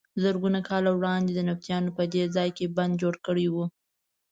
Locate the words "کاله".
0.69-0.89